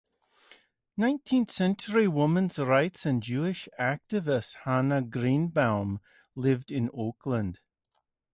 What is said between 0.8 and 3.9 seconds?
Nineteenth-century women's rights and Jewish